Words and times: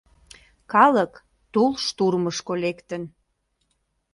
Калык 0.71 1.13
Тул 1.51 1.71
штурмышко 1.85 2.53
лектын. 2.63 3.03